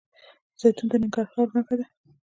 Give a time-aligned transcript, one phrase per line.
[0.59, 1.85] زیتون د ننګرهار نښه ده.